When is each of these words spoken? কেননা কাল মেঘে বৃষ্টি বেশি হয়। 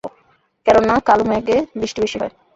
কেননা 0.67 0.95
কাল 1.07 1.19
মেঘে 1.29 1.57
বৃষ্টি 1.75 1.99
বেশি 2.03 2.17
হয়। 2.21 2.33